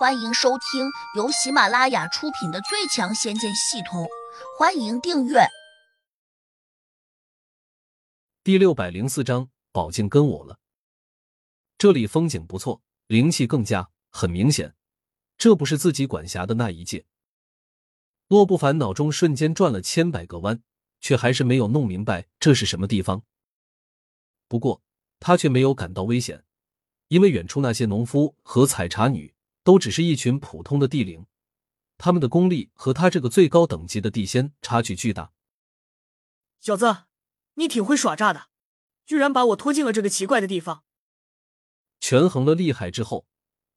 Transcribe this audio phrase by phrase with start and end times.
[0.00, 4.04] 欢迎收听由喜马拉雅出品的《最强仙剑系统》，
[4.58, 5.40] 欢迎订阅。
[8.42, 10.58] 第六百零四章，宝镜跟我了。
[11.76, 14.74] 这里风景不错，灵气更佳，很明显，
[15.36, 17.04] 这不是自己管辖的那一界。
[18.28, 20.62] 洛不凡脑中瞬间转了千百个弯，
[21.02, 23.22] 却还是没有弄明白这是什么地方。
[24.48, 24.80] 不过
[25.18, 26.42] 他却没有感到危险，
[27.08, 29.34] 因为远处那些农夫和采茶女。
[29.70, 31.26] 都只是一群普通的地灵，
[31.96, 35.32] 他们的功力和他这个最高等级的地仙差距巨大。
[36.58, 37.04] 小子，
[37.54, 38.48] 你挺会耍诈的，
[39.06, 40.82] 居然把我拖进了这个奇怪的地方。
[42.00, 43.28] 权衡了厉害之后，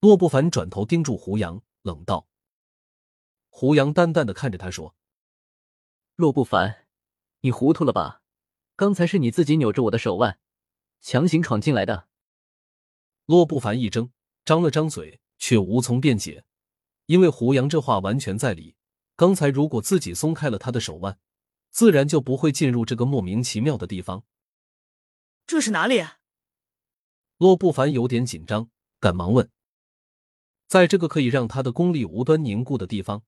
[0.00, 2.26] 洛不凡转头盯住胡杨，冷道
[3.48, 4.96] ：“胡杨，淡淡的看着他说，
[6.16, 6.88] 洛不凡，
[7.42, 8.22] 你糊涂了吧？
[8.74, 10.40] 刚才是你自己扭着我的手腕，
[11.00, 12.08] 强行闯进来的。”
[13.26, 14.10] 洛不凡一怔，
[14.44, 15.20] 张了张嘴。
[15.38, 16.44] 却无从辩解，
[17.06, 18.76] 因为胡杨这话完全在理。
[19.16, 21.18] 刚才如果自己松开了他的手腕，
[21.70, 24.24] 自然就不会进入这个莫名其妙的地方。
[25.46, 25.98] 这是哪里？
[25.98, 26.18] 啊
[27.38, 29.50] 洛不凡有点紧张，赶忙问
[30.66, 33.24] ：“在这个可以让他的功力无端凝固的地方，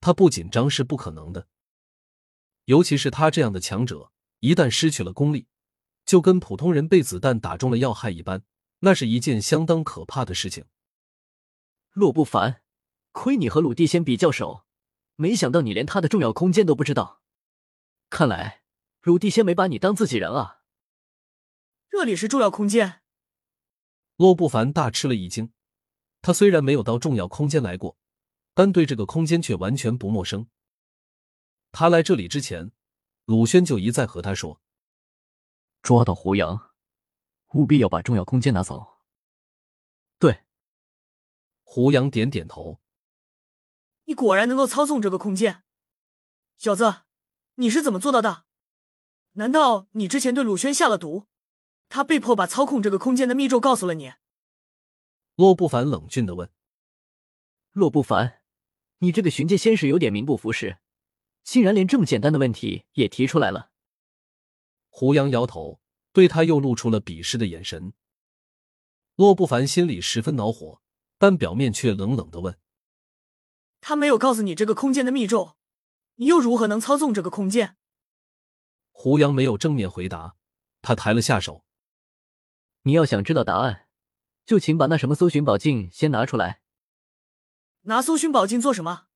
[0.00, 1.48] 他不紧张是不可能的。
[2.66, 5.48] 尤其是他这样的强者，一旦失去了功力，
[6.06, 8.44] 就跟普通人被子弹打中了要害一般，
[8.78, 10.64] 那是一件相当可怕的事情。”
[11.98, 12.62] 洛不凡，
[13.10, 14.64] 亏你和鲁地仙比较熟，
[15.16, 17.22] 没想到你连他的重要空间都不知道。
[18.08, 18.62] 看来
[19.02, 20.62] 鲁地仙没把你当自己人啊！
[21.90, 23.02] 这里是重要空间。
[24.14, 25.52] 洛不凡大吃了一惊，
[26.22, 27.98] 他虽然没有到重要空间来过，
[28.54, 30.46] 但对这个空间却完全不陌生。
[31.72, 32.70] 他来这里之前，
[33.24, 34.60] 鲁轩就一再和他说
[35.82, 36.70] ：“抓到胡杨，
[37.54, 38.97] 务必要把重要空间拿走。”
[41.78, 42.80] 胡杨点点头，
[44.06, 45.62] 你果然能够操纵这个空间，
[46.56, 47.02] 小子，
[47.54, 48.46] 你是怎么做到的？
[49.34, 51.28] 难道你之前对鲁轩下了毒，
[51.88, 54.14] 他被迫把操控这个空间的秘咒告诉了你？
[55.36, 56.50] 洛不凡冷峻的问。
[57.70, 58.42] 洛不凡，
[58.98, 60.78] 你这个巡界仙使有点名不符实，
[61.44, 63.70] 竟然连这么简单的问题也提出来了。
[64.88, 65.80] 胡杨摇头，
[66.12, 67.92] 对他又露出了鄙视的眼神。
[69.14, 70.82] 洛不凡心里十分恼火。
[71.18, 72.56] 但表面却冷冷的问
[73.82, 75.56] ：“他没有告诉你这个空间的密咒，
[76.14, 77.76] 你又如何能操纵这个空间？”
[78.92, 80.36] 胡杨没有正面回答，
[80.80, 81.64] 他抬了下手
[82.82, 83.88] ：“你要想知道答案，
[84.46, 86.62] 就请把那什么搜寻宝镜先拿出来。”
[87.82, 89.08] 拿搜寻宝镜做什么？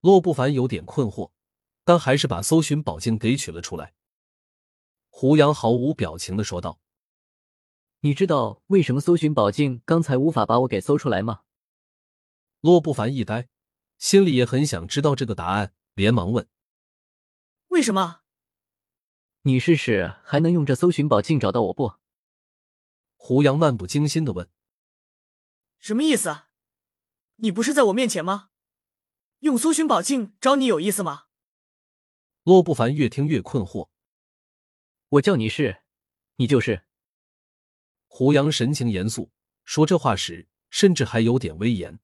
[0.00, 1.32] 洛不凡有点困惑，
[1.84, 3.94] 但还是把搜寻宝镜给取了出来。
[5.08, 6.80] 胡杨毫无表情的说道。
[8.04, 11.44] 你知道为什么搜寻宝镜刚才无法把我给搜出来吗？
[12.60, 13.48] 洛不凡一呆，
[13.96, 16.46] 心里也很想知道这个答案，连忙问
[17.68, 18.20] ：“为什么？
[19.44, 21.94] 你试试还能用这搜寻宝镜找到我不？”
[23.16, 24.50] 胡杨漫不经心的问
[25.80, 26.42] ：“什么意思？
[27.36, 28.50] 你不是在我面前吗？
[29.38, 31.24] 用搜寻宝镜找你有意思吗？”
[32.44, 33.88] 洛不凡越听越困惑
[35.08, 35.84] ：“我叫你试，
[36.36, 36.84] 你就是。”
[38.16, 39.32] 胡杨神情严肃，
[39.64, 41.98] 说这话时甚至还有点威严。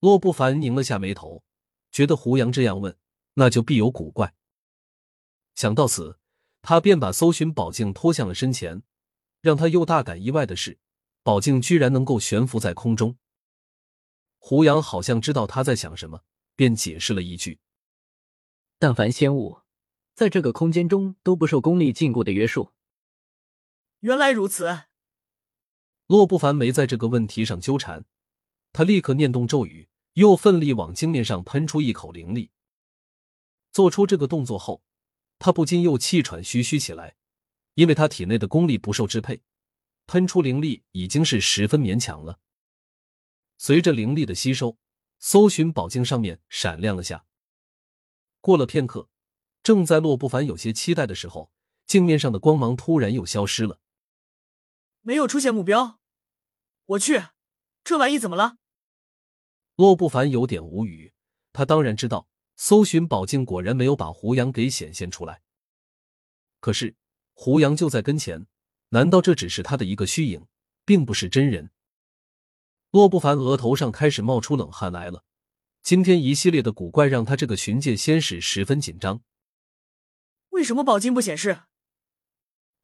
[0.00, 1.44] 洛不凡拧了下眉头，
[1.92, 2.98] 觉得胡杨这样问，
[3.34, 4.34] 那就必有古怪。
[5.54, 6.18] 想到此，
[6.60, 8.82] 他便把搜寻宝镜拖向了身前。
[9.40, 10.80] 让他又大感意外的是，
[11.22, 13.16] 宝镜居然能够悬浮在空中。
[14.38, 16.24] 胡杨好像知道他在想什么，
[16.56, 17.60] 便解释了一句
[18.80, 19.60] ：“但凡仙物，
[20.16, 22.72] 在这个空间中都不受功力禁锢的约束。”
[24.00, 24.84] 原来如此，
[26.06, 28.06] 洛不凡没在这个问题上纠缠，
[28.72, 32.50] 他立刻念动咒语，又奋力往镜面上喷出一口灵力。
[33.72, 34.82] 做出这个动作后，
[35.38, 37.16] 他不禁又气喘吁吁起来，
[37.74, 39.42] 因为他体内的功力不受支配，
[40.06, 42.40] 喷出灵力已经是十分勉强了。
[43.58, 44.78] 随着灵力的吸收，
[45.18, 47.26] 搜寻宝镜上面闪亮了下。
[48.40, 49.10] 过了片刻，
[49.62, 51.52] 正在洛不凡有些期待的时候，
[51.86, 53.78] 镜面上的光芒突然又消失了。
[55.02, 55.98] 没有出现目标，
[56.84, 57.24] 我去，
[57.82, 58.56] 这玩意怎么了？
[59.76, 61.12] 洛不凡有点无语。
[61.52, 65.42] 他当然知道，搜寻宝镜果然没有把胡杨给显现出来。
[66.60, 66.94] 可是
[67.32, 68.46] 胡杨就在跟前，
[68.90, 70.46] 难道这只是他的一个虚影，
[70.84, 71.70] 并不是真人？
[72.90, 75.24] 洛不凡额头上开始冒出冷汗来了。
[75.82, 79.22] 今天一系列的古怪让他这个巡界仙使十分紧张。
[80.50, 81.62] 为什么宝镜不显示？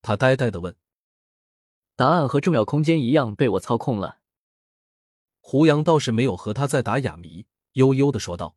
[0.00, 0.76] 他呆呆的问。
[1.96, 4.20] 答案和重要空间一样被我操控了。
[5.40, 8.56] 胡杨倒是没有和他再打哑谜，悠悠的说道：“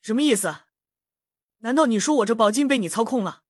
[0.00, 0.62] 什么意思？
[1.58, 3.42] 难道你说我这宝镜被你操控了？”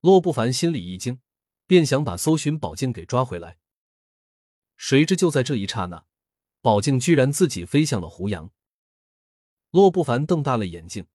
[0.00, 1.20] 洛不凡心里一惊，
[1.66, 3.58] 便想把搜寻宝镜给抓回来。
[4.76, 6.06] 谁知就在这一刹那，
[6.60, 8.50] 宝镜居然自己飞向了胡杨。
[9.70, 11.08] 洛不凡瞪大了眼睛，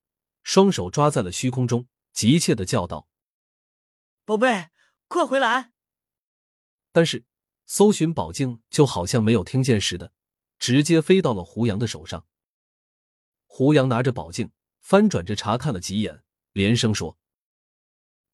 [0.43, 3.07] 双手抓在了虚空中，急切的叫道
[4.25, 4.69] ：“宝贝，
[5.07, 5.71] 快回来！”
[6.99, 7.23] 但是。
[7.65, 10.11] 搜寻宝镜就好像没有听见似的，
[10.57, 12.25] 直接飞到了胡杨的手上。
[13.45, 17.19] 胡杨拿着宝镜，翻转着查看了几眼，连声说：“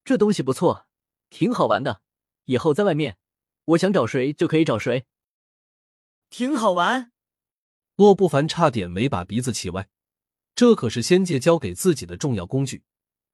[0.06, 0.88] 这东西不错，
[1.29, 2.01] 挺好玩的。
[2.45, 3.17] 以后在外面，
[3.65, 5.06] 我想找谁就可以找谁。”
[6.31, 7.12] 挺好玩。
[7.97, 9.89] 洛不凡差点没把鼻子气歪，
[10.56, 12.85] 这可是仙界交给自己的重要工具，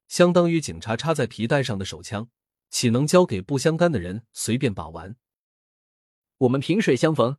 [0.08, 2.28] 相当于警察插在皮带上的手枪，
[2.72, 5.14] 岂能交给不相干的人随便把玩？
[6.38, 7.36] 我们萍水相逢，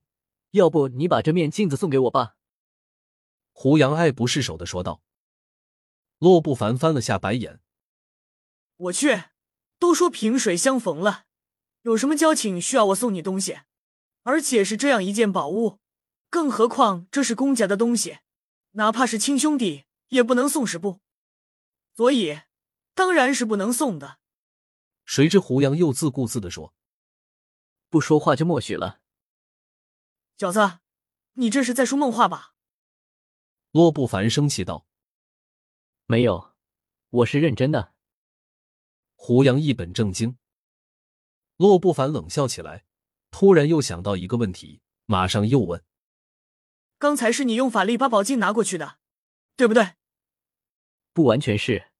[0.51, 2.37] 要不你把这面镜子送给我吧？”
[3.51, 5.03] 胡杨爱不释手的说道。
[6.19, 7.59] 洛不凡翻了下白眼
[8.77, 9.23] ：“我去，
[9.77, 11.25] 都说萍水相逢了，
[11.81, 13.59] 有什么交情需要我送你东西？
[14.21, 15.79] 而且是这样一件宝物，
[16.29, 18.19] 更何况这是公家的东西，
[18.71, 21.01] 哪怕是亲兄弟也不能送是不？
[21.95, 22.41] 所以
[22.93, 24.19] 当然是不能送的。”
[25.05, 26.73] 谁知胡杨又自顾自的说。
[27.89, 29.01] 不说话就默许了，
[30.37, 30.79] 小子，
[31.33, 32.55] 你这是在说梦话吧？
[33.71, 34.87] 洛不凡生气道
[36.05, 36.55] ：“没有，
[37.09, 37.93] 我是认真的。”
[39.15, 40.37] 胡杨一本正经。
[41.57, 42.85] 洛不凡冷笑起来，
[43.29, 45.83] 突然又想到一个问题，马上又问
[46.97, 48.97] ：“刚才是你用法力把宝镜拿过去的，
[49.55, 49.93] 对不对？”
[51.13, 51.91] 不完全是。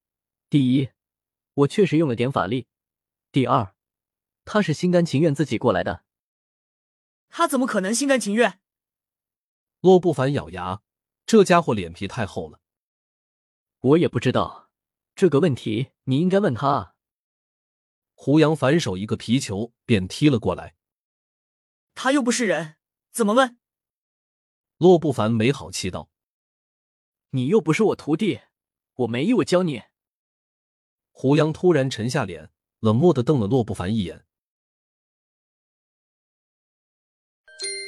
[0.50, 0.90] 第一，
[1.54, 2.68] 我确实用了点法力；
[3.34, 3.76] 第二。
[4.46, 6.06] 他是心甘情愿自己过来的，
[7.30, 8.62] 他怎么可能心甘情愿？
[9.80, 10.84] 洛不凡咬牙，
[11.26, 12.62] 这家伙脸皮太厚了。
[13.80, 14.70] 我也不知道
[15.16, 16.96] 这个问题，你应该问他啊。
[18.14, 20.76] 胡杨反手一个皮球便踢了过来，
[21.96, 22.76] 他又不是人，
[23.12, 23.58] 怎么问？
[24.78, 26.12] 洛不凡没好气道
[27.32, 28.42] ：“你又不是我徒弟，
[28.94, 29.82] 我没义务教你。”
[31.10, 32.52] 胡杨突然沉下脸，
[32.84, 34.26] 冷漠的瞪了洛不凡一眼。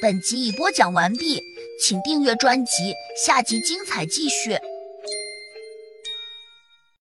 [0.00, 1.38] 本集已播讲完毕，
[1.82, 4.58] 请订阅专辑，下集精彩继续。